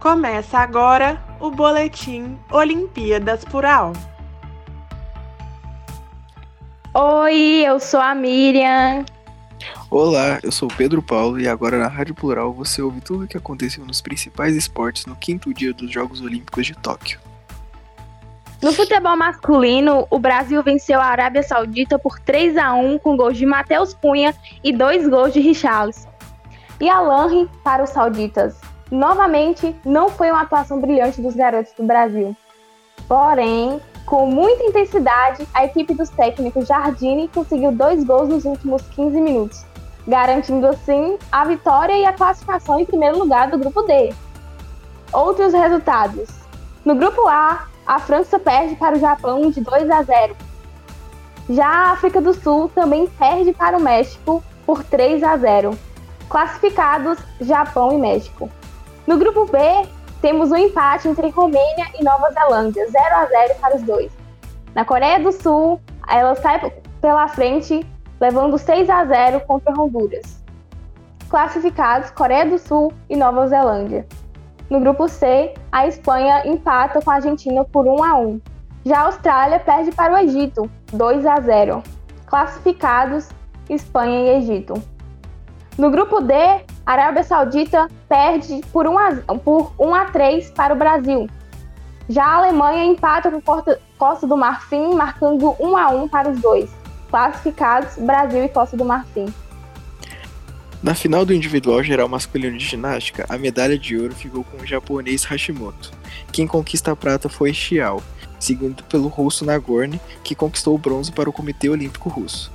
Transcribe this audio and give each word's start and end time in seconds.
Começa 0.00 0.58
agora 0.58 1.22
o 1.38 1.50
Boletim 1.50 2.38
Olimpíadas 2.50 3.44
por 3.44 3.66
AL. 3.66 3.92
Oi, 6.94 7.64
eu 7.66 7.78
sou 7.78 8.00
a 8.00 8.14
Miriam. 8.14 9.04
Olá, 9.90 10.40
eu 10.42 10.50
sou 10.50 10.68
Pedro 10.68 11.02
Paulo 11.02 11.38
e 11.38 11.46
agora 11.46 11.78
na 11.78 11.86
Rádio 11.86 12.14
Plural 12.14 12.50
você 12.50 12.80
ouve 12.80 13.02
tudo 13.02 13.24
o 13.24 13.28
que 13.28 13.36
aconteceu 13.36 13.84
nos 13.84 14.00
principais 14.00 14.56
esportes 14.56 15.04
no 15.04 15.14
quinto 15.14 15.52
dia 15.52 15.74
dos 15.74 15.92
Jogos 15.92 16.22
Olímpicos 16.22 16.64
de 16.64 16.74
Tóquio. 16.74 17.20
No 18.62 18.72
futebol 18.72 19.18
masculino, 19.18 20.06
o 20.08 20.18
Brasil 20.18 20.62
venceu 20.62 20.98
a 20.98 21.04
Arábia 21.04 21.42
Saudita 21.42 21.98
por 21.98 22.18
3 22.18 22.56
a 22.56 22.72
1 22.72 22.98
com 23.00 23.18
gols 23.18 23.36
de 23.36 23.44
Matheus 23.44 23.92
Cunha 23.92 24.34
e 24.64 24.72
dois 24.72 25.06
gols 25.06 25.34
de 25.34 25.40
Richarlison. 25.40 26.08
E 26.80 26.88
a 26.88 27.00
Lange 27.00 27.46
para 27.62 27.84
os 27.84 27.90
sauditas. 27.90 28.69
Novamente, 28.90 29.76
não 29.84 30.10
foi 30.10 30.30
uma 30.30 30.42
atuação 30.42 30.80
brilhante 30.80 31.22
dos 31.22 31.36
garotos 31.36 31.72
do 31.74 31.84
Brasil. 31.84 32.36
Porém, 33.06 33.80
com 34.04 34.26
muita 34.26 34.64
intensidade, 34.64 35.46
a 35.54 35.64
equipe 35.64 35.94
dos 35.94 36.10
técnicos 36.10 36.66
Jardine 36.66 37.28
conseguiu 37.28 37.70
dois 37.70 38.02
gols 38.02 38.28
nos 38.28 38.44
últimos 38.44 38.82
15 38.90 39.20
minutos, 39.20 39.64
garantindo 40.06 40.66
assim 40.66 41.16
a 41.30 41.44
vitória 41.44 41.92
e 41.92 42.04
a 42.04 42.12
classificação 42.12 42.80
em 42.80 42.84
primeiro 42.84 43.18
lugar 43.18 43.48
do 43.48 43.58
grupo 43.58 43.82
D. 43.82 44.12
Outros 45.12 45.52
resultados: 45.52 46.28
no 46.84 46.96
grupo 46.96 47.28
A, 47.28 47.68
a 47.86 48.00
França 48.00 48.38
perde 48.38 48.74
para 48.74 48.96
o 48.96 49.00
Japão 49.00 49.50
de 49.50 49.60
2 49.60 49.90
a 49.90 50.02
0. 50.02 50.36
Já 51.48 51.66
a 51.66 51.90
África 51.92 52.20
do 52.20 52.34
Sul 52.34 52.68
também 52.74 53.06
perde 53.06 53.52
para 53.52 53.78
o 53.78 53.80
México 53.80 54.42
por 54.66 54.82
3 54.82 55.22
a 55.22 55.36
0. 55.36 55.78
Classificados 56.28 57.18
Japão 57.40 57.92
e 57.92 57.98
México. 57.98 58.50
No 59.06 59.18
grupo 59.18 59.46
B, 59.46 59.58
temos 60.20 60.50
um 60.50 60.56
empate 60.56 61.08
entre 61.08 61.30
Romênia 61.30 61.86
e 61.98 62.04
Nova 62.04 62.30
Zelândia, 62.30 62.86
0 62.88 63.16
a 63.16 63.26
0 63.26 63.54
para 63.60 63.76
os 63.76 63.82
dois. 63.82 64.12
Na 64.74 64.84
Coreia 64.84 65.18
do 65.18 65.32
Sul, 65.32 65.80
ela 66.06 66.34
sai 66.36 66.72
pela 67.00 67.28
frente, 67.28 67.84
levando 68.20 68.58
6 68.58 68.90
a 68.90 69.04
0 69.04 69.40
contra 69.46 69.72
Honduras. 69.72 70.42
Classificados 71.28 72.10
Coreia 72.10 72.44
do 72.44 72.58
Sul 72.58 72.92
e 73.08 73.16
Nova 73.16 73.46
Zelândia. 73.46 74.06
No 74.68 74.78
grupo 74.78 75.08
C, 75.08 75.54
a 75.72 75.86
Espanha 75.86 76.46
empata 76.46 77.00
com 77.00 77.10
a 77.10 77.14
Argentina 77.14 77.64
por 77.64 77.86
1 77.86 78.04
a 78.04 78.18
1. 78.18 78.40
Já 78.84 78.98
a 78.98 79.06
Austrália 79.06 79.58
perde 79.58 79.90
para 79.92 80.14
o 80.14 80.18
Egito, 80.18 80.70
2 80.92 81.26
a 81.26 81.40
0. 81.40 81.82
Classificados 82.26 83.28
Espanha 83.68 84.20
e 84.20 84.38
Egito. 84.38 84.74
No 85.78 85.90
grupo 85.90 86.20
D, 86.20 86.34
a 86.90 86.92
Arábia 86.92 87.22
Saudita 87.22 87.88
perde 88.08 88.62
por 88.72 88.84
1 88.84 88.98
a, 88.98 89.14
por 89.36 89.72
1 89.78 89.94
a 89.94 90.06
3 90.06 90.50
para 90.50 90.74
o 90.74 90.76
Brasil. 90.76 91.30
Já 92.08 92.24
a 92.24 92.36
Alemanha 92.38 92.84
empata 92.84 93.30
com 93.30 93.40
Costa 93.96 94.26
do 94.26 94.36
Marfim, 94.36 94.92
marcando 94.94 95.54
1 95.60 95.76
a 95.76 95.88
1 95.90 96.08
para 96.08 96.28
os 96.28 96.40
dois. 96.40 96.68
Classificados 97.08 97.94
Brasil 97.96 98.42
e 98.42 98.48
Costa 98.48 98.76
do 98.76 98.84
Marfim. 98.84 99.32
Na 100.82 100.92
final 100.92 101.24
do 101.24 101.32
individual 101.32 101.80
geral 101.84 102.08
masculino 102.08 102.58
de 102.58 102.64
ginástica, 102.64 103.24
a 103.28 103.38
medalha 103.38 103.78
de 103.78 103.96
ouro 103.96 104.12
ficou 104.12 104.42
com 104.42 104.56
o 104.56 104.66
japonês 104.66 105.22
Hashimoto. 105.22 105.92
Quem 106.32 106.44
conquista 106.44 106.90
a 106.90 106.96
prata 106.96 107.28
foi 107.28 107.54
Xiao, 107.54 108.02
seguido 108.40 108.82
pelo 108.82 109.06
russo 109.06 109.44
Nagorny, 109.44 110.00
que 110.24 110.34
conquistou 110.34 110.74
o 110.74 110.78
bronze 110.78 111.12
para 111.12 111.30
o 111.30 111.32
Comitê 111.32 111.68
Olímpico 111.68 112.08
Russo. 112.08 112.50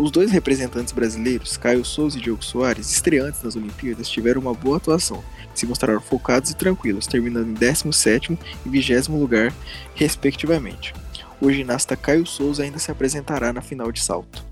Os 0.00 0.10
dois 0.10 0.30
representantes 0.30 0.94
brasileiros, 0.94 1.58
Caio 1.58 1.84
Souza 1.84 2.16
e 2.16 2.22
Diogo 2.22 2.42
Soares, 2.42 2.90
estreantes 2.90 3.42
nas 3.42 3.54
Olimpíadas, 3.54 4.08
tiveram 4.08 4.40
uma 4.40 4.54
boa 4.54 4.78
atuação, 4.78 5.22
se 5.52 5.66
mostraram 5.66 6.00
focados 6.00 6.50
e 6.50 6.56
tranquilos, 6.56 7.06
terminando 7.06 7.50
em 7.50 7.54
17º 7.54 8.38
e 8.64 8.68
20 8.70 9.08
lugar, 9.08 9.52
respectivamente. 9.94 10.94
O 11.38 11.52
ginasta 11.52 11.98
Caio 11.98 12.24
Souza 12.24 12.62
ainda 12.62 12.78
se 12.78 12.90
apresentará 12.90 13.52
na 13.52 13.60
final 13.60 13.92
de 13.92 14.00
salto. 14.00 14.42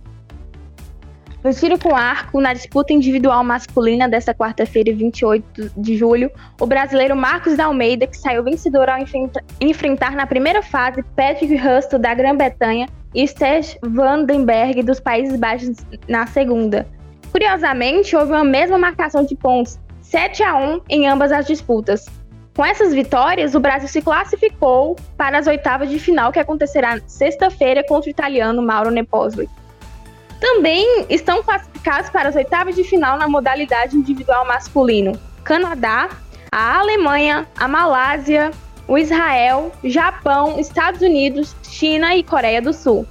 No 1.42 1.54
tiro 1.54 1.78
com 1.78 1.97
arco, 1.97 2.42
na 2.42 2.53
disputa 2.53 2.92
individual 2.92 3.42
masculina 3.42 4.06
desta 4.06 4.34
quarta-feira, 4.34 4.94
28 4.94 5.72
de 5.78 5.97
julho, 5.97 6.30
o 6.60 6.66
brasileiro 6.66 7.16
Marcos 7.16 7.56
da 7.56 7.65
Almeida, 7.65 8.06
que 8.06 8.19
saiu 8.19 8.44
vencedor 8.44 8.91
ao 8.91 8.98
enfrentar 9.62 10.10
na 10.10 10.26
primeira 10.26 10.62
fase 10.62 11.03
Patrick 11.16 11.56
Rusto 11.56 11.98
da 11.98 12.12
Grã-Bretanha 12.12 12.86
e 13.18 13.26
Vandenberg 13.82 14.80
dos 14.84 15.00
Países 15.00 15.36
Baixos 15.36 15.76
na 16.06 16.24
segunda. 16.28 16.86
Curiosamente, 17.32 18.14
houve 18.14 18.30
uma 18.30 18.44
mesma 18.44 18.78
marcação 18.78 19.24
de 19.24 19.34
pontos, 19.34 19.76
7 20.02 20.44
a 20.44 20.56
1 20.56 20.82
em 20.88 21.08
ambas 21.08 21.32
as 21.32 21.44
disputas. 21.44 22.06
Com 22.56 22.64
essas 22.64 22.94
vitórias, 22.94 23.56
o 23.56 23.60
Brasil 23.60 23.88
se 23.88 24.00
classificou 24.02 24.94
para 25.16 25.38
as 25.38 25.48
oitavas 25.48 25.90
de 25.90 25.98
final 25.98 26.30
que 26.30 26.38
acontecerá 26.38 27.00
sexta-feira 27.06 27.84
contra 27.88 28.08
o 28.08 28.10
italiano 28.10 28.62
Mauro 28.62 28.90
Nepozzi. 28.90 29.48
Também 30.40 31.04
estão 31.08 31.42
classificados 31.42 32.10
para 32.10 32.28
as 32.28 32.36
oitavas 32.36 32.76
de 32.76 32.84
final 32.84 33.18
na 33.18 33.28
modalidade 33.28 33.96
individual 33.96 34.46
masculino: 34.46 35.18
Canadá, 35.42 36.08
a 36.52 36.78
Alemanha, 36.78 37.48
a 37.56 37.66
Malásia, 37.66 38.52
o 38.86 38.96
Israel, 38.96 39.70
Japão, 39.84 40.17
Estados 40.59 41.00
Unidos, 41.00 41.56
China 41.62 42.15
e 42.15 42.22
Coreia 42.22 42.61
do 42.61 42.72
Sul. 42.72 43.06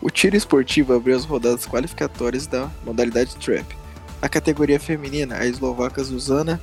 O 0.00 0.08
tiro 0.08 0.36
esportivo 0.36 0.94
abriu 0.94 1.16
as 1.16 1.24
rodadas 1.24 1.66
qualificatórias 1.66 2.46
da 2.46 2.70
modalidade 2.84 3.36
trap. 3.36 3.66
Na 4.22 4.28
categoria 4.28 4.80
feminina, 4.80 5.36
a 5.36 5.46
eslovaca 5.46 6.02
Zuzana 6.02 6.60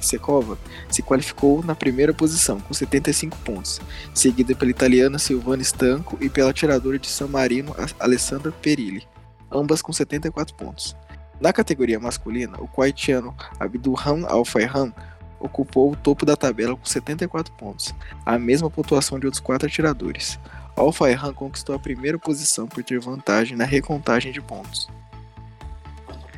Sekova 0.00 0.56
se 0.88 1.02
qualificou 1.02 1.62
na 1.64 1.74
primeira 1.74 2.14
posição, 2.14 2.60
com 2.60 2.72
75 2.72 3.36
pontos, 3.38 3.80
seguida 4.14 4.54
pela 4.54 4.70
italiana 4.70 5.18
Silvana 5.18 5.62
Stanco 5.62 6.16
e 6.20 6.28
pela 6.28 6.52
tiradora 6.52 6.98
de 6.98 7.08
San 7.08 7.26
Marino 7.26 7.74
Alessandra 7.98 8.52
Perilli, 8.52 9.06
ambas 9.50 9.82
com 9.82 9.92
74 9.92 10.54
pontos. 10.54 10.96
Na 11.40 11.52
categoria 11.52 11.98
masculina, 11.98 12.56
o 12.60 12.80
haitiano 12.80 13.34
Abdulham 13.58 14.24
Al-Fayhan 14.28 14.92
ocupou 15.42 15.92
o 15.92 15.96
topo 15.96 16.24
da 16.24 16.36
tabela 16.36 16.76
com 16.76 16.84
74 16.84 17.52
pontos, 17.54 17.94
a 18.24 18.38
mesma 18.38 18.70
pontuação 18.70 19.18
de 19.18 19.26
outros 19.26 19.40
quatro 19.40 19.66
atiradores. 19.66 20.38
Al-Fayhan 20.76 21.34
conquistou 21.34 21.74
a 21.74 21.78
primeira 21.78 22.18
posição 22.18 22.66
por 22.66 22.82
ter 22.82 22.98
vantagem 22.98 23.56
na 23.56 23.64
recontagem 23.64 24.32
de 24.32 24.40
pontos. 24.40 24.88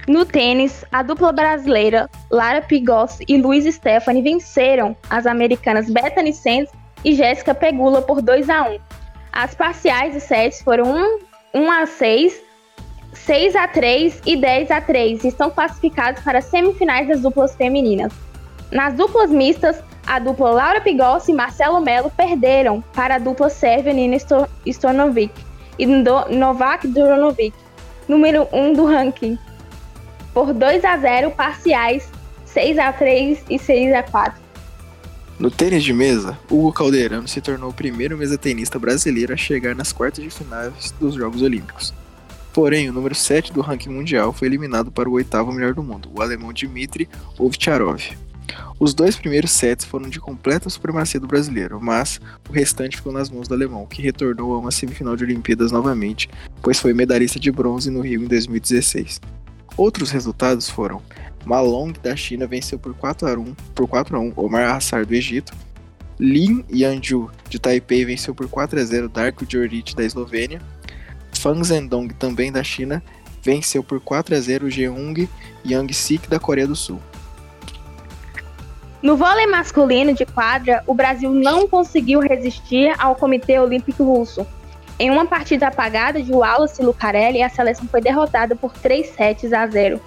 No 0.07 0.27
tênis, 0.27 0.85
a 0.93 1.03
dupla 1.03 1.33
brasileira 1.33 2.11
Lara 2.31 2.61
Pigossi 2.61 3.25
e 3.27 3.39
Luiz 3.39 3.65
Stephanie 3.75 4.23
venceram 4.23 4.95
as 5.09 5.27
americanas 5.27 5.89
Bethany 5.89 6.33
Sands 6.33 6.71
e 7.05 7.15
Jéssica 7.15 7.55
Pegula 7.55 8.03
por 8.03 8.21
2 8.21 8.51
a 8.51 8.69
1. 8.69 8.79
As 9.33 9.55
parciais 9.55 10.15
e 10.15 10.21
sets 10.21 10.63
foram 10.63 11.19
1, 11.55 11.61
1 11.63 11.71
a 11.71 11.87
6, 11.87 12.41
6 13.15 13.57
a 13.57 13.67
3 13.67 14.23
e 14.27 14.37
10 14.37 14.71
a 14.71 14.81
3 14.81 15.25
e 15.25 15.29
estão 15.29 15.51
classificados 15.51 16.23
para 16.23 16.39
as 16.39 16.45
semifinais 16.47 17.09
das 17.09 17.23
duplas 17.23 17.55
femininas. 17.55 18.13
Nas 18.75 18.93
duplas 18.93 19.31
mistas, 19.31 19.81
a 20.05 20.19
dupla 20.19 20.51
Laura 20.51 20.81
Pigossi 20.81 21.31
e 21.31 21.35
Marcelo 21.35 21.81
Melo 21.81 22.11
perderam 22.11 22.83
para 22.93 23.15
a 23.15 23.19
dupla 23.21 23.49
sérvia 23.49 23.93
Nina 23.93 24.17
Stornovic 24.67 25.33
e 25.79 25.87
Novak 25.87 26.89
Djordjevic, 26.89 27.55
número 28.09 28.49
1 28.53 28.73
do 28.73 28.85
ranking 28.85 29.39
por 30.35 30.53
2 30.53 30.85
a 30.85 30.99
0 30.99 31.31
parciais 31.31 32.09
6 32.47 32.79
a 32.81 32.93
3 32.93 33.45
e 33.49 33.59
6 33.61 33.95
a 33.95 34.03
4. 34.03 34.43
No 35.39 35.53
tênis 35.53 35.85
de 35.85 35.93
mesa, 35.93 36.37
Hugo 36.51 36.73
Calderano 36.73 37.29
se 37.29 37.41
tornou 37.41 37.71
o 37.71 37.75
primeiro 37.75 38.19
mesatenista 38.19 38.77
brasileiro 38.77 39.33
a 39.33 39.37
chegar 39.37 39.77
nas 39.77 39.93
quartas 39.93 40.25
de 40.25 40.31
finais 40.31 40.93
dos 40.99 41.15
Jogos 41.15 41.43
Olímpicos. 41.43 41.95
Porém, 42.53 42.91
o 42.91 42.93
número 42.93 43.15
7 43.15 43.53
do 43.53 43.61
ranking 43.61 43.91
mundial 43.91 44.33
foi 44.33 44.49
eliminado 44.49 44.91
para 44.91 45.09
o 45.09 45.13
oitavo 45.13 45.53
melhor 45.53 45.75
do 45.75 45.83
mundo, 45.83 46.11
o 46.13 46.21
alemão 46.21 46.53
Dmitry 46.53 47.09
Ovtcharov. 47.39 48.03
Os 48.79 48.93
dois 48.93 49.17
primeiros 49.17 49.53
sets 49.53 49.85
foram 49.85 50.09
de 50.09 50.19
completa 50.19 50.69
supremacia 50.69 51.21
do 51.21 51.29
brasileiro, 51.29 51.81
mas 51.81 52.21
o 52.49 52.53
restante 52.53 52.97
ficou 52.97 53.13
nas 53.13 53.31
mãos 53.31 53.47
do 53.47 53.55
alemão, 53.55 53.87
que 53.87 54.03
retornou 54.03 54.55
a 54.55 54.59
uma 54.59 54.73
semifinal 54.73 55.15
de 55.15 55.23
Olimpíadas 55.23 55.71
novamente, 55.71 56.29
pois 56.61 56.81
foi 56.81 56.93
medalhista 56.93 57.39
de 57.39 57.53
bronze 57.53 57.89
no 57.91 58.01
Rio 58.01 58.23
em 58.23 58.27
2016. 58.27 59.21
Outros 59.77 60.11
resultados 60.11 60.69
foram 60.69 61.01
Malong 61.45 61.93
da 62.03 62.17
China 62.17 62.47
venceu 62.47 62.79
por 62.79 62.95
4 62.95 63.29
a 63.29 63.33
1 63.39 63.55
por 63.75 63.87
4 63.87 64.17
a 64.17 64.21
1 64.21 64.33
Omar 64.37 64.75
Hassar 64.75 65.07
do 65.07 65.15
Egito. 65.15 65.53
Lin 66.19 66.65
Yanju 66.73 67.31
de 67.49 67.59
Taipei 67.59 68.05
venceu 68.05 68.35
por 68.35 68.49
4 68.49 68.81
a 68.81 68.85
0 68.85 69.09
Darko 69.09 69.45
Djordjic 69.45 69.95
da 69.95 70.05
Eslovênia. 70.05 70.61
Fang 71.33 71.63
Zhendong 71.63 72.09
também 72.15 72.51
da 72.51 72.63
China 72.63 73.03
venceu 73.43 73.83
por 73.83 74.01
4 74.01 74.35
a 74.35 74.41
0 74.41 74.71
Jeong 74.71 75.29
Yang-sik 75.65 76.29
da 76.29 76.39
Coreia 76.41 76.67
do 76.67 76.77
Sul. 76.77 77.01
No 79.05 79.19
vôlei 79.19 79.47
masculino 79.47 80.15
de 80.15 80.25
quadra, 80.25 80.83
o 80.87 80.95
Brasil 80.95 81.31
não 81.31 81.69
conseguiu 81.69 82.21
resistir 82.21 82.91
ao 82.99 83.15
Comitê 83.15 83.59
Olímpico 83.59 84.03
Russo, 84.03 84.47
em 84.99 85.11
uma 85.11 85.27
partida 85.27 85.67
apagada 85.67 86.23
de 86.23 86.33
Wallace 86.33 86.83
Lucarelli, 86.83 87.43
a 87.43 87.51
seleção 87.51 87.87
foi 87.87 88.01
derrotada 88.01 88.57
por 88.57 88.73
3 88.73 89.07
sets 89.11 89.53
a 89.53 89.67
0. 89.67 90.01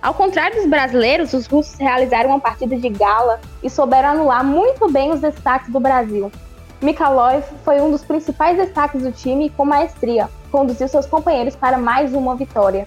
Ao 0.00 0.14
contrário 0.14 0.56
dos 0.56 0.64
brasileiros, 0.64 1.34
os 1.34 1.46
russos 1.46 1.78
realizaram 1.78 2.30
uma 2.30 2.40
partida 2.40 2.78
de 2.78 2.88
gala 2.88 3.38
e 3.62 3.68
souberam 3.68 4.08
anular 4.08 4.42
muito 4.42 4.90
bem 4.90 5.10
os 5.10 5.20
destaques 5.20 5.70
do 5.70 5.78
Brasil. 5.78 6.32
Mikhailov 6.80 7.44
foi 7.62 7.78
um 7.82 7.90
dos 7.90 8.02
principais 8.02 8.56
destaques 8.56 9.02
do 9.02 9.12
time 9.12 9.48
e, 9.48 9.50
com 9.50 9.66
maestria, 9.66 10.30
conduziu 10.50 10.88
seus 10.88 11.04
companheiros 11.04 11.54
para 11.54 11.76
mais 11.76 12.14
uma 12.14 12.34
vitória. 12.36 12.86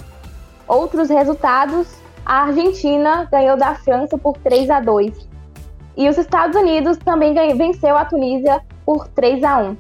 Outros 0.68 1.10
resultados: 1.10 1.88
a 2.26 2.46
Argentina 2.46 3.28
ganhou 3.32 3.56
da 3.56 3.76
França 3.76 4.18
por 4.18 4.36
3 4.40 4.72
a 4.72 4.80
2 4.80 5.33
e 5.96 6.10
os 6.10 6.18
Estados 6.18 6.56
Unidos 6.60 6.98
também 6.98 7.34
venceu 7.56 7.96
a 7.96 8.06
Tunísia 8.06 8.62
por 8.86 9.08
3 9.10 9.44
a 9.44 9.60
1. 9.60 9.78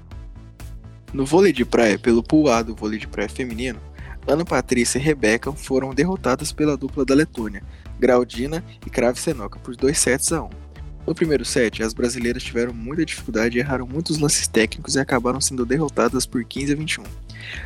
No 1.13 1.25
vôlei 1.25 1.54
de 1.54 1.63
praia, 1.63 2.00
pelo 2.00 2.24
pool 2.24 2.45
do 2.63 2.75
vôlei 2.75 3.00
de 3.00 3.07
praia 3.07 3.30
feminino, 3.30 3.80
Ana 4.25 4.45
Patrícia 4.45 4.98
e 4.98 5.01
Rebeca 5.01 5.51
foram 5.51 5.94
derrotadas 5.94 6.51
pela 6.51 6.77
dupla 6.77 7.04
da 7.04 7.13
Letônia, 7.13 7.62
Graudina 8.00 8.63
e 8.86 8.89
Crave 8.89 9.19
Senoca, 9.19 9.60
por 9.60 9.75
2 9.75 9.98
sets 9.98 10.31
a 10.31 10.44
1. 10.44 10.50
No 11.06 11.13
primeiro 11.13 11.44
set, 11.44 11.83
as 11.83 11.94
brasileiras 11.94 12.42
tiveram 12.42 12.74
muita 12.74 13.06
dificuldade 13.06 13.57
e 13.57 13.60
erraram 13.60 13.86
muitos 13.86 14.18
lances 14.18 14.48
técnicos 14.48 14.95
e 14.95 15.00
acabaram 15.00 15.42
sendo 15.42 15.65
derrotadas 15.65 16.25
por 16.25 16.44
15 16.45 16.71
a 16.71 16.75
21. 16.77 17.04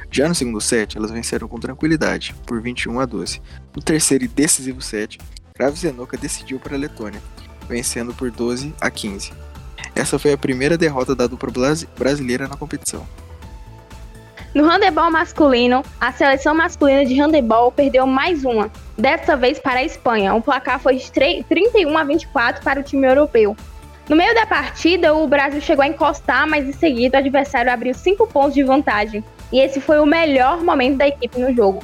Já 0.09 0.27
no 0.27 0.33
segundo 0.33 0.59
set, 0.59 0.97
elas 0.97 1.11
venceram 1.11 1.47
com 1.47 1.59
tranquilidade, 1.59 2.33
por 2.47 2.59
21 2.59 2.99
a 2.99 3.05
12. 3.05 3.39
No 3.75 3.81
terceiro 3.81 4.23
e 4.23 4.27
decisivo 4.27 4.81
set, 4.81 5.19
Crave 5.53 5.77
Zenoka 5.77 6.17
decidiu 6.17 6.59
para 6.59 6.75
a 6.75 6.79
Letônia, 6.79 7.21
vencendo 7.67 8.13
por 8.13 8.31
12 8.31 8.73
a 8.79 8.89
15. 8.89 9.31
Essa 9.95 10.19
foi 10.19 10.33
a 10.33 10.37
primeira 10.37 10.77
derrota 10.77 11.15
da 11.15 11.27
dupla 11.27 11.51
brasileira 11.97 12.47
na 12.47 12.55
competição. 12.55 13.07
No 14.53 14.63
handebol 14.63 15.11
masculino, 15.11 15.83
a 15.99 16.11
seleção 16.11 16.55
masculina 16.55 17.05
de 17.05 17.19
handebol 17.19 17.71
perdeu 17.71 18.07
mais 18.07 18.43
uma, 18.43 18.71
desta 18.97 19.35
vez 19.35 19.59
para 19.59 19.79
a 19.79 19.83
Espanha. 19.83 20.33
O 20.33 20.41
placar 20.41 20.79
foi 20.79 20.95
de 20.95 21.11
31 21.11 21.97
a 21.97 22.03
24 22.03 22.63
para 22.63 22.79
o 22.79 22.83
time 22.83 23.07
europeu. 23.07 23.55
No 24.09 24.15
meio 24.15 24.33
da 24.33 24.45
partida, 24.45 25.13
o 25.13 25.27
Brasil 25.27 25.61
chegou 25.61 25.83
a 25.83 25.87
encostar, 25.87 26.47
mas 26.47 26.65
em 26.65 26.71
seguida 26.71 27.17
o 27.17 27.19
adversário 27.19 27.71
abriu 27.71 27.93
5 27.93 28.25
pontos 28.27 28.53
de 28.53 28.63
vantagem. 28.63 29.23
E 29.51 29.59
esse 29.59 29.81
foi 29.81 29.99
o 29.99 30.05
melhor 30.05 30.63
momento 30.63 30.97
da 30.97 31.07
equipe 31.07 31.39
no 31.39 31.53
jogo. 31.53 31.83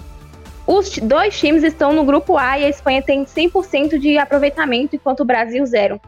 Os 0.65 0.97
dois 0.97 1.37
times 1.37 1.63
estão 1.63 1.91
no 1.91 2.05
grupo 2.05 2.37
A 2.37 2.57
e 2.57 2.65
a 2.65 2.69
Espanha 2.69 3.01
tem 3.01 3.25
100% 3.25 3.97
de 3.99 4.17
aproveitamento, 4.17 4.95
enquanto 4.95 5.19
o 5.21 5.25
Brasil 5.25 5.65
zero. 5.65 5.99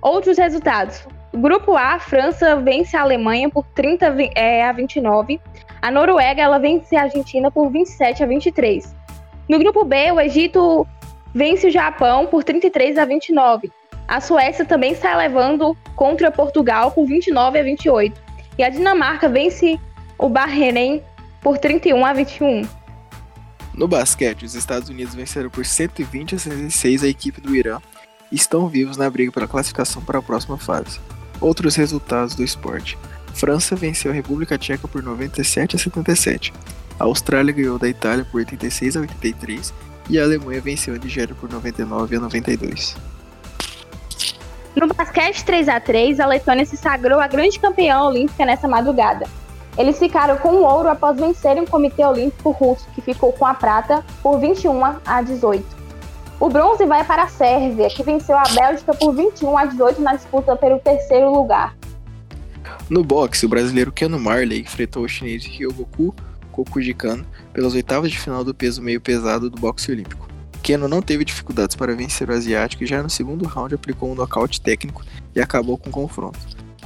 Outros 0.00 0.38
resultados. 0.38 1.06
Grupo 1.34 1.76
A, 1.76 1.98
França 1.98 2.56
vence 2.56 2.96
a 2.96 3.02
Alemanha 3.02 3.50
por 3.50 3.64
30 3.74 4.16
é, 4.34 4.64
a 4.64 4.72
29. 4.72 5.38
A 5.82 5.90
Noruega 5.90 6.42
ela 6.42 6.58
vence 6.58 6.96
a 6.96 7.02
Argentina 7.02 7.50
por 7.50 7.70
27 7.70 8.22
a 8.22 8.26
23. 8.26 8.94
No 9.48 9.58
grupo 9.58 9.84
B, 9.84 10.10
o 10.12 10.20
Egito 10.20 10.86
vence 11.34 11.66
o 11.66 11.70
Japão 11.70 12.26
por 12.26 12.42
33 12.42 12.98
a 12.98 13.04
29. 13.04 13.70
A 14.08 14.20
Suécia 14.20 14.64
também 14.64 14.92
está 14.92 15.14
levando 15.16 15.76
contra 15.94 16.30
Portugal 16.30 16.90
por 16.90 17.06
29 17.06 17.58
a 17.58 17.62
28. 17.62 18.20
E 18.58 18.64
a 18.64 18.68
Dinamarca 18.68 19.28
vence 19.28 19.78
o 20.18 20.28
Bahrein 20.28 21.02
por 21.40 21.58
31 21.58 22.04
a 22.04 22.12
21. 22.12 22.79
No 23.80 23.88
basquete, 23.88 24.44
os 24.44 24.54
Estados 24.54 24.90
Unidos 24.90 25.14
venceram 25.14 25.48
por 25.48 25.64
120 25.64 26.34
a 26.34 26.38
66 26.38 27.02
a 27.02 27.08
equipe 27.08 27.40
do 27.40 27.56
Irã 27.56 27.80
e 28.30 28.36
estão 28.36 28.68
vivos 28.68 28.98
na 28.98 29.08
briga 29.08 29.32
pela 29.32 29.48
classificação 29.48 30.02
para 30.02 30.18
a 30.18 30.22
próxima 30.22 30.58
fase. 30.58 31.00
Outros 31.40 31.76
resultados 31.76 32.34
do 32.34 32.44
esporte. 32.44 32.98
França 33.32 33.74
venceu 33.74 34.10
a 34.10 34.14
República 34.14 34.58
Tcheca 34.58 34.86
por 34.86 35.02
97 35.02 35.76
a 35.76 35.78
77. 35.78 36.52
A 36.98 37.04
Austrália 37.04 37.54
ganhou 37.54 37.78
da 37.78 37.88
Itália 37.88 38.22
por 38.22 38.36
86 38.40 38.98
a 38.98 39.00
83 39.00 39.72
e 40.10 40.18
a 40.18 40.24
Alemanha 40.24 40.60
venceu 40.60 40.94
a 40.94 40.98
Nigéria 40.98 41.34
por 41.34 41.50
99 41.50 42.16
a 42.16 42.20
92. 42.20 42.94
No 44.76 44.88
basquete 44.88 45.42
3 45.42 45.68
a 45.70 45.80
3, 45.80 46.20
a 46.20 46.26
Letônia 46.26 46.66
se 46.66 46.76
sagrou 46.76 47.18
a 47.18 47.26
grande 47.26 47.58
campeã 47.58 48.02
olímpica 48.02 48.44
nessa 48.44 48.68
madrugada. 48.68 49.26
Eles 49.78 49.98
ficaram 49.98 50.36
com 50.38 50.48
o 50.50 50.62
ouro 50.62 50.88
após 50.88 51.18
vencerem 51.18 51.62
o 51.62 51.66
Comitê 51.66 52.04
Olímpico 52.04 52.50
Russo, 52.50 52.86
que 52.94 53.00
ficou 53.00 53.32
com 53.32 53.46
a 53.46 53.54
prata 53.54 54.04
por 54.22 54.38
21 54.38 54.80
a 55.04 55.22
18. 55.22 55.64
O 56.38 56.48
bronze 56.48 56.86
vai 56.86 57.04
para 57.04 57.24
a 57.24 57.28
Sérvia, 57.28 57.88
que 57.88 58.02
venceu 58.02 58.36
a 58.36 58.44
Bélgica 58.54 58.94
por 58.94 59.14
21 59.14 59.56
a 59.56 59.64
18 59.66 60.00
na 60.00 60.14
disputa 60.14 60.56
pelo 60.56 60.78
terceiro 60.78 61.30
lugar. 61.30 61.76
No 62.88 63.04
boxe, 63.04 63.46
o 63.46 63.48
brasileiro 63.48 63.92
Keno 63.92 64.18
Marley 64.18 64.60
enfrentou 64.60 65.04
o 65.04 65.08
chinês 65.08 65.44
Ryogoku 65.44 66.14
Kokujikan 66.50 67.24
pelas 67.52 67.74
oitavas 67.74 68.10
de 68.10 68.18
final 68.18 68.42
do 68.42 68.54
peso 68.54 68.82
meio 68.82 69.00
pesado 69.00 69.48
do 69.48 69.60
boxe 69.60 69.92
olímpico. 69.92 70.28
Keno 70.62 70.88
não 70.88 71.00
teve 71.00 71.24
dificuldades 71.24 71.74
para 71.74 71.94
vencer 71.94 72.28
o 72.28 72.32
asiático 72.32 72.84
e 72.84 72.86
já 72.86 73.02
no 73.02 73.08
segundo 73.08 73.46
round 73.46 73.74
aplicou 73.74 74.10
um 74.10 74.14
nocaute 74.14 74.60
técnico 74.60 75.02
e 75.34 75.40
acabou 75.40 75.78
com 75.78 75.88
o 75.88 75.92
confronto. 75.92 76.38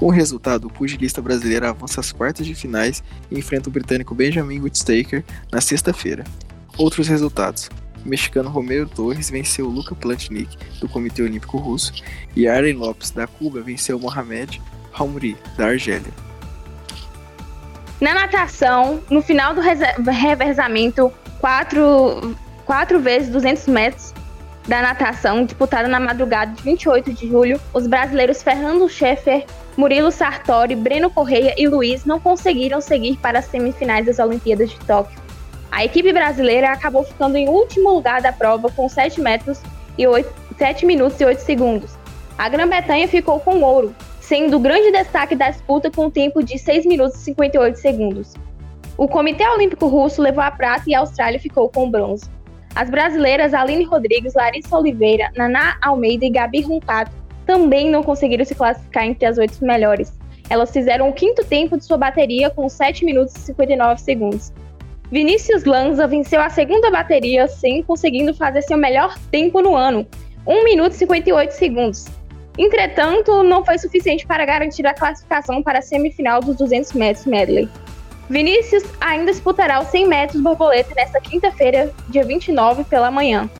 Com 0.04 0.08
o 0.08 0.12
resultado, 0.12 0.66
o 0.66 0.70
pugilista 0.70 1.22
brasileiro 1.22 1.66
avança 1.66 1.98
às 1.98 2.12
quartas 2.12 2.44
de 2.46 2.54
finais 2.54 3.02
e 3.30 3.38
enfrenta 3.38 3.70
o 3.70 3.72
britânico 3.72 4.14
Benjamin 4.14 4.60
Whittaker 4.60 5.24
na 5.50 5.62
sexta-feira. 5.62 6.24
Outros 6.76 7.08
resultados: 7.08 7.70
o 8.04 8.08
mexicano 8.10 8.50
Romero 8.50 8.86
Torres 8.86 9.30
venceu 9.30 9.66
Luca 9.66 9.94
Plantnik, 9.94 10.58
do 10.78 10.86
Comitê 10.90 11.22
Olímpico 11.22 11.56
Russo, 11.56 11.94
e 12.36 12.46
Arlen 12.46 12.74
Lopes, 12.74 13.12
da 13.12 13.26
Cuba, 13.26 13.62
venceu 13.62 13.98
Mohamed 13.98 14.60
Hamouri, 14.92 15.38
da 15.56 15.68
Argélia. 15.68 16.12
Na 17.98 18.12
natação, 18.12 19.02
no 19.08 19.22
final 19.22 19.54
do 19.54 19.62
revezamento, 20.10 21.10
quatro, 21.40 22.36
quatro 22.66 23.00
vezes 23.00 23.30
200 23.30 23.68
metros 23.68 24.12
da 24.68 24.82
natação, 24.82 25.46
disputada 25.46 25.88
na 25.88 25.98
madrugada 25.98 26.52
de 26.52 26.62
28 26.62 27.10
de 27.14 27.26
julho, 27.26 27.58
os 27.72 27.86
brasileiros 27.86 28.42
Fernando 28.42 28.86
Scheffer, 28.86 29.46
Murilo 29.76 30.12
Sartori, 30.12 30.76
Breno 30.76 31.10
Correia 31.10 31.52
e 31.58 31.66
Luiz 31.66 32.04
não 32.04 32.20
conseguiram 32.20 32.80
seguir 32.80 33.16
para 33.16 33.40
as 33.40 33.46
semifinais 33.46 34.06
das 34.06 34.20
Olimpíadas 34.20 34.70
de 34.70 34.78
Tóquio. 34.80 35.20
A 35.70 35.84
equipe 35.84 36.12
brasileira 36.12 36.70
acabou 36.70 37.02
ficando 37.02 37.36
em 37.36 37.48
último 37.48 37.92
lugar 37.92 38.22
da 38.22 38.32
prova 38.32 38.70
com 38.70 38.88
7 38.88 39.20
metros 39.20 39.60
e 39.98 40.06
8, 40.06 40.32
7 40.56 40.86
minutos 40.86 41.20
e 41.20 41.24
8 41.24 41.40
segundos. 41.40 41.98
A 42.38 42.48
Grã-Bretanha 42.48 43.08
ficou 43.08 43.40
com 43.40 43.60
ouro, 43.62 43.92
sendo 44.20 44.56
o 44.56 44.60
grande 44.60 44.92
destaque 44.92 45.34
da 45.34 45.50
disputa 45.50 45.90
com 45.90 46.06
um 46.06 46.10
tempo 46.10 46.40
de 46.40 46.56
6 46.56 46.86
minutos 46.86 47.20
e 47.20 47.24
58 47.24 47.76
segundos. 47.76 48.34
O 48.96 49.08
Comitê 49.08 49.44
Olímpico 49.48 49.88
Russo 49.88 50.22
levou 50.22 50.44
a 50.44 50.52
prata 50.52 50.84
e 50.86 50.94
a 50.94 51.00
Austrália 51.00 51.40
ficou 51.40 51.68
com 51.68 51.88
o 51.88 51.90
bronze. 51.90 52.30
As 52.76 52.88
brasileiras 52.88 53.52
Aline 53.52 53.84
Rodrigues, 53.84 54.34
Larissa 54.34 54.78
Oliveira, 54.78 55.32
Naná 55.36 55.76
Almeida 55.82 56.24
e 56.24 56.30
Gabi 56.30 56.60
Runcato 56.60 57.23
também 57.46 57.90
não 57.90 58.02
conseguiram 58.02 58.44
se 58.44 58.54
classificar 58.54 59.04
entre 59.04 59.26
as 59.26 59.38
oito 59.38 59.64
melhores. 59.64 60.12
Elas 60.50 60.70
fizeram 60.70 61.08
o 61.08 61.12
quinto 61.12 61.44
tempo 61.44 61.76
de 61.76 61.84
sua 61.84 61.96
bateria 61.96 62.50
com 62.50 62.68
7 62.68 63.04
minutos 63.04 63.34
e 63.34 63.40
59 63.40 64.00
segundos. 64.00 64.52
Vinícius 65.10 65.64
Lanza 65.64 66.06
venceu 66.06 66.40
a 66.40 66.50
segunda 66.50 66.90
bateria 66.90 67.46
sem 67.46 67.82
conseguindo 67.82 68.34
fazer 68.34 68.62
seu 68.62 68.76
melhor 68.76 69.16
tempo 69.30 69.60
no 69.60 69.76
ano, 69.76 70.06
1 70.46 70.64
minuto 70.64 70.92
e 70.92 70.96
58 70.96 71.50
segundos. 71.52 72.06
Entretanto, 72.56 73.42
não 73.42 73.64
foi 73.64 73.78
suficiente 73.78 74.26
para 74.26 74.44
garantir 74.44 74.86
a 74.86 74.94
classificação 74.94 75.62
para 75.62 75.80
a 75.80 75.82
semifinal 75.82 76.40
dos 76.40 76.56
200 76.56 76.92
metros 76.92 77.26
medley. 77.26 77.68
Vinícius 78.28 78.84
ainda 79.00 79.32
disputará 79.32 79.80
os 79.80 79.88
100 79.88 80.08
metros 80.08 80.40
borboleta 80.40 80.94
nesta 80.94 81.20
quinta-feira, 81.20 81.92
dia 82.08 82.24
29, 82.24 82.84
pela 82.84 83.10
manhã. 83.10 83.50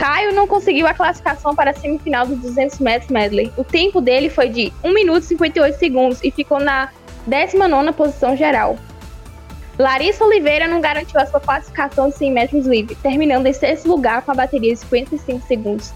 Caio 0.00 0.32
não 0.32 0.46
conseguiu 0.46 0.86
a 0.86 0.94
classificação 0.94 1.54
para 1.54 1.72
a 1.72 1.74
semifinal 1.74 2.26
dos 2.26 2.38
200 2.38 2.78
metros 2.78 3.10
medley. 3.10 3.52
O 3.54 3.62
tempo 3.62 4.00
dele 4.00 4.30
foi 4.30 4.48
de 4.48 4.72
1 4.82 4.94
minuto 4.94 5.24
e 5.24 5.26
58 5.26 5.78
segundos 5.78 6.20
e 6.24 6.30
ficou 6.30 6.58
na 6.58 6.88
19ª 7.28 7.92
posição 7.92 8.34
geral. 8.34 8.78
Larissa 9.78 10.24
Oliveira 10.24 10.66
não 10.66 10.80
garantiu 10.80 11.20
a 11.20 11.26
sua 11.26 11.38
classificação 11.38 12.08
de 12.08 12.16
100 12.16 12.32
metros 12.32 12.66
livre, 12.66 12.94
terminando 12.94 13.44
em 13.44 13.52
sexto 13.52 13.90
lugar 13.90 14.22
com 14.22 14.30
a 14.30 14.34
bateria 14.34 14.72
de 14.72 14.80
55 14.80 15.46
segundos. 15.46 15.92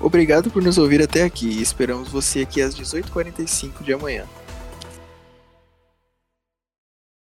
Obrigado 0.00 0.50
por 0.50 0.62
nos 0.62 0.78
ouvir 0.78 1.02
até 1.02 1.24
aqui 1.24 1.46
e 1.46 1.60
esperamos 1.60 2.08
você 2.08 2.40
aqui 2.40 2.62
às 2.62 2.74
18h45 2.74 3.82
de 3.82 3.92
amanhã. 3.92 4.24